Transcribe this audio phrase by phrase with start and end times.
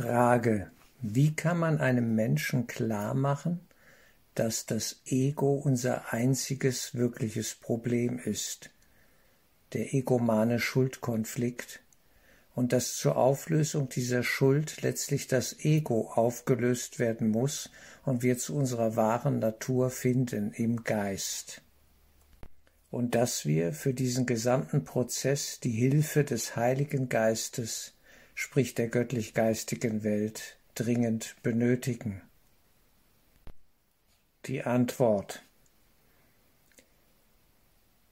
[0.00, 0.70] Frage.
[1.02, 3.60] Wie kann man einem Menschen klar machen,
[4.34, 8.70] dass das Ego unser einziges wirkliches Problem ist,
[9.74, 11.80] der egomane Schuldkonflikt,
[12.54, 17.70] und dass zur Auflösung dieser Schuld letztlich das Ego aufgelöst werden muss
[18.06, 21.60] und wir zu unserer wahren Natur finden im Geist.
[22.90, 27.92] Und dass wir für diesen gesamten Prozess die Hilfe des Heiligen Geistes,
[28.40, 32.22] sprich der göttlich-geistigen Welt, dringend benötigen.
[34.46, 35.42] Die Antwort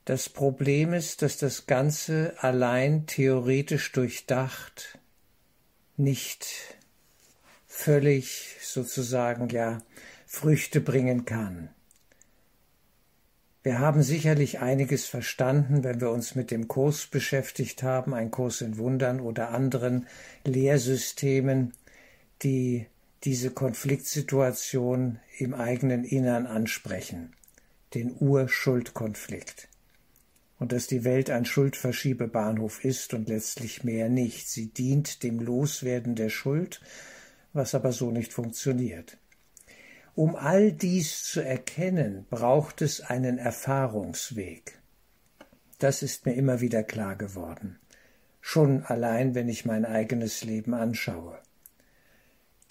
[0.05, 4.99] das Problem ist, dass das Ganze allein theoretisch durchdacht
[5.97, 6.77] nicht
[7.67, 9.81] völlig sozusagen ja
[10.27, 11.71] Früchte bringen kann.
[13.69, 18.63] Wir haben sicherlich einiges verstanden, wenn wir uns mit dem Kurs beschäftigt haben, ein Kurs
[18.63, 20.07] in Wundern oder anderen
[20.43, 21.75] Lehrsystemen,
[22.41, 22.87] die
[23.25, 27.35] diese Konfliktsituation im eigenen Innern ansprechen,
[27.93, 29.69] den Urschuldkonflikt
[30.59, 34.49] und dass die Welt ein Schuldverschiebebahnhof ist und letztlich mehr nicht.
[34.49, 36.81] Sie dient dem Loswerden der Schuld,
[37.53, 39.19] was aber so nicht funktioniert.
[40.19, 44.81] Um all dies zu erkennen, braucht es einen Erfahrungsweg.
[45.79, 47.79] Das ist mir immer wieder klar geworden,
[48.41, 51.39] schon allein, wenn ich mein eigenes Leben anschaue.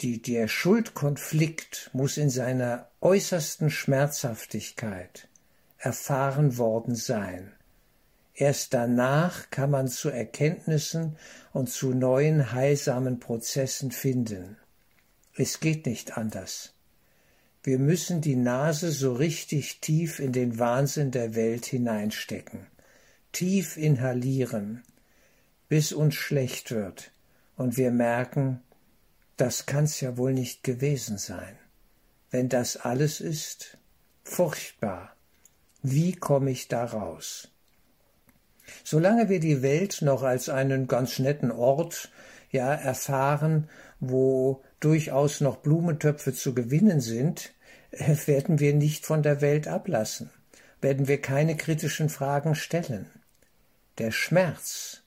[0.01, 5.29] Die, der Schuldkonflikt muss in seiner äußersten Schmerzhaftigkeit
[5.77, 7.53] erfahren worden sein.
[8.33, 11.15] Erst danach kann man zu Erkenntnissen
[11.53, 14.57] und zu neuen heilsamen Prozessen finden.
[15.33, 16.73] Es geht nicht anders.
[17.67, 22.65] Wir müssen die Nase so richtig tief in den Wahnsinn der Welt hineinstecken,
[23.33, 24.83] tief inhalieren,
[25.67, 27.11] bis uns schlecht wird
[27.57, 28.61] und wir merken,
[29.35, 31.59] das kann's ja wohl nicht gewesen sein.
[32.31, 33.77] Wenn das alles ist,
[34.23, 35.17] furchtbar.
[35.81, 37.49] Wie komme ich da raus?
[38.85, 42.13] Solange wir die Welt noch als einen ganz netten Ort
[42.49, 47.51] ja erfahren, wo durchaus noch Blumentöpfe zu gewinnen sind,
[47.91, 50.29] werden wir nicht von der Welt ablassen,
[50.81, 53.09] werden wir keine kritischen Fragen stellen.
[53.97, 55.01] Der Schmerz,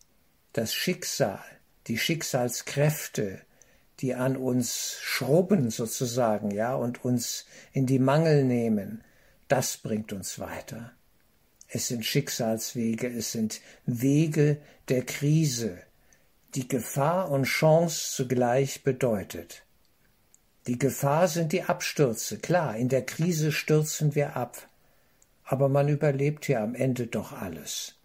[0.52, 1.44] das Schicksal,
[1.86, 3.40] die Schicksalskräfte,
[4.00, 9.04] die an uns schrubben sozusagen, ja, und uns in die Mangel nehmen,
[9.48, 10.92] das bringt uns weiter
[11.72, 15.78] es sind Schicksalswege, es sind Wege der Krise,
[16.54, 19.62] die Gefahr und Chance zugleich bedeutet.
[20.66, 24.68] Die Gefahr sind die Abstürze, klar, in der Krise stürzen wir ab,
[25.44, 27.96] aber man überlebt ja am Ende doch alles.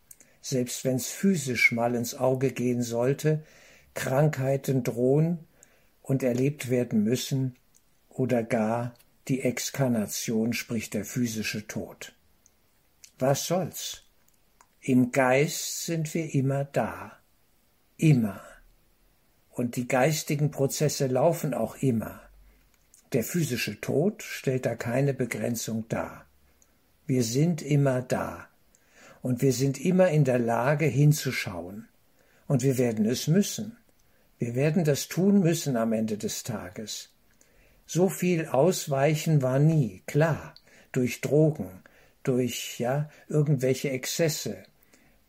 [0.41, 3.43] Selbst wenn's physisch mal ins Auge gehen sollte,
[3.93, 5.39] Krankheiten drohen
[6.01, 7.55] und erlebt werden müssen
[8.09, 8.93] oder gar
[9.27, 12.13] die Exkarnation, sprich der physische Tod.
[13.17, 14.03] Was soll's?
[14.81, 17.17] Im Geist sind wir immer da.
[17.97, 18.41] Immer.
[19.49, 22.24] Und die geistigen Prozesse laufen auch immer.
[23.13, 26.25] Der physische Tod stellt da keine Begrenzung dar.
[27.05, 28.47] Wir sind immer da.
[29.21, 31.87] Und wir sind immer in der Lage hinzuschauen.
[32.47, 33.77] Und wir werden es müssen.
[34.37, 37.09] Wir werden das tun müssen am Ende des Tages.
[37.87, 40.55] So viel Ausweichen war nie, klar,
[40.91, 41.69] durch Drogen,
[42.23, 44.57] durch ja irgendwelche Exzesse,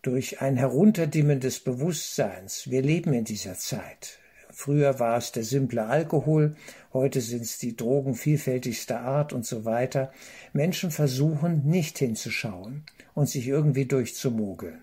[0.02, 2.70] durch ein Herunterdimmen des Bewusstseins.
[2.70, 4.18] Wir leben in dieser Zeit.
[4.58, 6.56] Früher war es der simple Alkohol,
[6.94, 10.10] heute sind es die Drogen vielfältigster Art und so weiter.
[10.54, 14.80] Menschen versuchen nicht hinzuschauen und sich irgendwie durchzumogeln.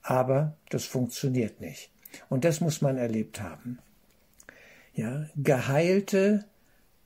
[0.00, 1.90] Aber das funktioniert nicht.
[2.30, 3.78] Und das muss man erlebt haben.
[4.94, 6.46] Ja, geheilte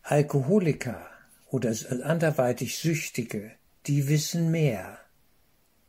[0.05, 1.05] Alkoholiker
[1.51, 3.51] oder anderweitig Süchtige,
[3.87, 4.99] die wissen mehr.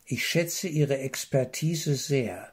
[0.07, 2.51] Ich schätze ihre Expertise sehr.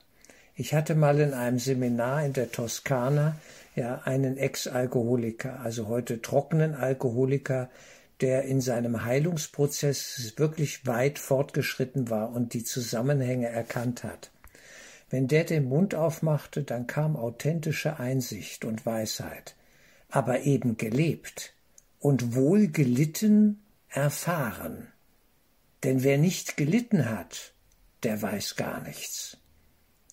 [0.54, 3.36] Ich hatte mal in einem Seminar in der Toskana
[3.74, 7.70] ja einen Ex-Alkoholiker, also heute trockenen Alkoholiker,
[8.20, 14.30] der in seinem Heilungsprozess wirklich weit fortgeschritten war und die Zusammenhänge erkannt hat.
[15.10, 19.56] Wenn der den Mund aufmachte, dann kam authentische Einsicht und Weisheit,
[20.08, 21.54] aber eben gelebt
[21.98, 24.88] und wohl gelitten erfahren.
[25.84, 27.52] Denn wer nicht gelitten hat,
[28.04, 29.36] der weiß gar nichts.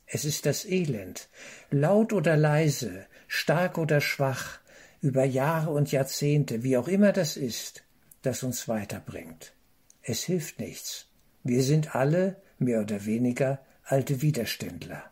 [0.06, 1.30] Es ist das Elend,
[1.70, 4.60] laut oder leise, stark oder schwach,
[5.02, 7.84] über Jahre und Jahrzehnte, wie auch immer das ist,
[8.22, 9.54] das uns weiterbringt.
[10.02, 11.06] Es hilft nichts.
[11.44, 15.04] Wir sind alle, mehr oder weniger, alte Widerständler.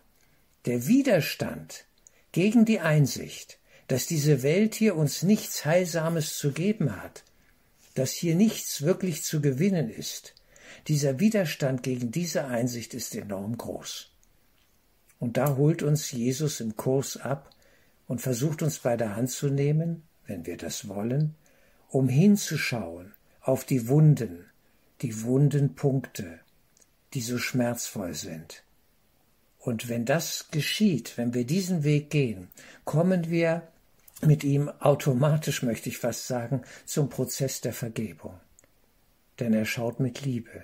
[0.66, 1.86] Der Widerstand
[2.34, 7.24] gegen die Einsicht, dass diese Welt hier uns nichts Heilsames zu geben hat,
[7.94, 10.36] dass hier nichts wirklich zu gewinnen ist.
[10.88, 14.12] Dieser Widerstand gegen diese Einsicht ist enorm groß.
[15.19, 17.50] Und da holt uns Jesus im Kurs ab
[18.07, 21.36] und versucht uns bei der Hand zu nehmen, wenn wir das wollen,
[21.89, 24.45] um hinzuschauen auf die Wunden,
[25.01, 26.39] die wunden Punkte,
[27.13, 28.63] die so schmerzvoll sind.
[29.59, 32.50] Und wenn das geschieht, wenn wir diesen Weg gehen,
[32.86, 33.68] kommen wir
[34.21, 38.39] mit ihm automatisch, möchte ich fast sagen, zum Prozess der Vergebung.
[39.39, 40.63] Denn er schaut mit Liebe,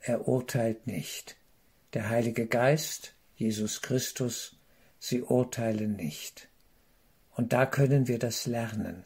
[0.00, 1.36] er urteilt nicht.
[1.92, 4.56] Der Heilige Geist, Jesus Christus,
[4.98, 6.47] sie urteilen nicht.
[7.38, 9.04] Und da können wir das lernen,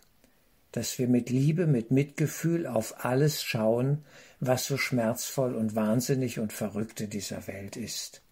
[0.73, 4.07] dass wir mit Liebe, mit Mitgefühl auf alles schauen,
[4.41, 8.23] was so schmerzvoll und wahnsinnig und verrückt in dieser Welt ist.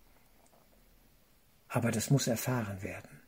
[1.68, 3.20] Aber das muss erfahren werden.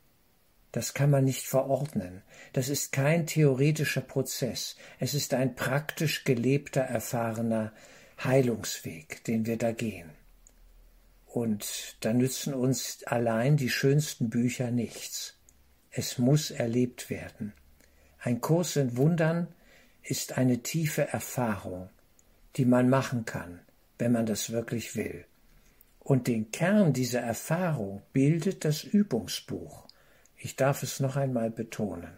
[0.73, 2.23] Das kann man nicht verordnen.
[2.55, 4.77] Das ist kein theoretischer Prozess.
[4.99, 7.75] Es ist ein praktisch gelebter, erfahrener
[8.25, 10.09] Heilungsweg, den wir da gehen.
[11.27, 15.37] Und da nützen uns allein die schönsten Bücher nichts.
[15.95, 17.53] Es muss erlebt werden.
[18.19, 19.49] Ein Kurs in Wundern
[20.03, 21.91] ist eine tiefe Erfahrung,
[22.57, 23.61] die man machen kann,
[23.99, 25.27] wenn man das wirklich will.
[26.01, 29.87] Und den Kern dieser Erfahrung bildet das Übungsbuch.
[30.37, 32.17] Ich darf es noch einmal betonen.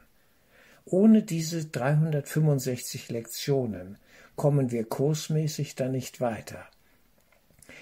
[0.84, 3.98] Ohne diese 365 Lektionen
[4.36, 6.64] kommen wir kursmäßig da nicht weiter.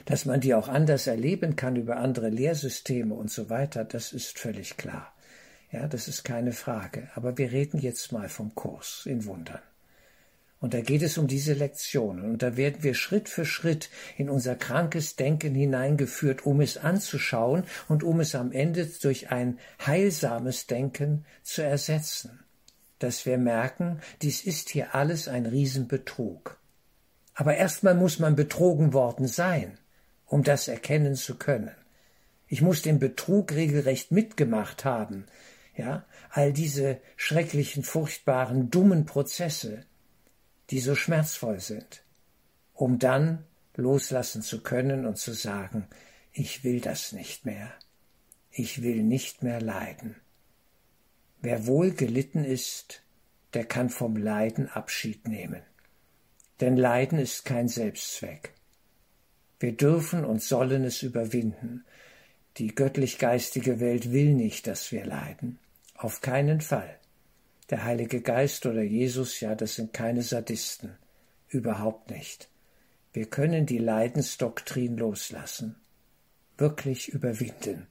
[0.07, 4.39] Dass man die auch anders erleben kann über andere Lehrsysteme und so weiter, das ist
[4.39, 5.12] völlig klar.
[5.73, 7.09] Ja, das ist keine Frage.
[7.15, 9.61] Aber wir reden jetzt mal vom Kurs in Wundern.
[10.61, 12.25] Und da geht es um diese Lektionen.
[12.31, 17.65] Und da werden wir Schritt für Schritt in unser krankes Denken hineingeführt, um es anzuschauen
[17.89, 22.45] und um es am Ende durch ein heilsames Denken zu ersetzen.
[23.01, 26.59] Dass wir merken, dies ist hier alles ein Riesenbetrug.
[27.35, 29.79] Aber erstmal muss man betrogen worden sein,
[30.27, 31.73] um das erkennen zu können.
[32.47, 35.25] Ich muss den Betrug regelrecht mitgemacht haben,
[35.75, 39.85] ja, all diese schrecklichen, furchtbaren, dummen Prozesse,
[40.71, 42.05] die so schmerzvoll sind,
[42.75, 45.87] um dann loslassen zu können und zu sagen,
[46.33, 47.73] ich will das nicht mehr,
[48.51, 50.17] ich will nicht mehr leiden.
[51.41, 53.03] Wer wohl gelitten ist,
[53.55, 55.63] der kann vom Leiden Abschied nehmen.
[56.61, 58.53] Denn Leiden ist kein Selbstzweck.
[59.59, 61.85] Wir dürfen und sollen es überwinden.
[62.59, 65.59] Die göttlich-geistige Welt will nicht, dass wir leiden.
[65.95, 66.99] Auf keinen Fall.
[67.71, 70.97] Der Heilige Geist oder Jesus, ja, das sind keine Sadisten.
[71.49, 72.49] Überhaupt nicht.
[73.15, 75.77] Wir können die Leidensdoktrin loslassen,
[76.59, 77.87] wirklich überwinden,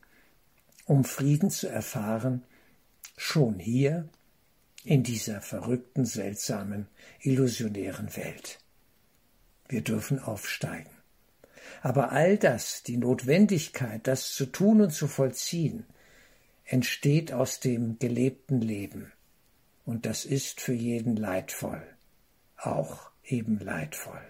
[0.86, 2.44] um Frieden zu erfahren,
[3.18, 4.10] schon hier
[4.84, 6.88] in dieser verrückten, seltsamen,
[7.20, 8.60] illusionären Welt.
[9.68, 11.01] Wir dürfen aufsteigen.
[11.82, 15.86] Aber all das, die Notwendigkeit, das zu tun und zu vollziehen,
[16.66, 19.12] entsteht aus dem gelebten Leben
[19.86, 21.82] und das ist für jeden leidvoll,
[22.58, 24.22] auch eben leidvoll.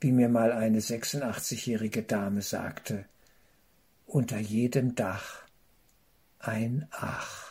[0.00, 3.04] Wie mir mal eine 86-jährige Dame sagte,
[4.06, 5.44] unter jedem Dach
[6.38, 7.49] ein Ach.